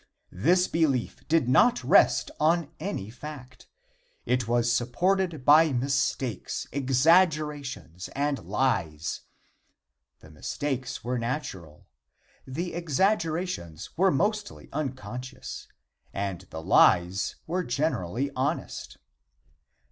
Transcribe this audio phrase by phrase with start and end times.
[0.33, 3.67] This belief did not rest on any fact.
[4.25, 9.21] It was supported by mistakes, exaggerations and lies.
[10.19, 11.85] The mistakes were natural,
[12.47, 15.67] the exaggerations were mostly unconscious
[16.11, 18.97] and the lies were generally honest.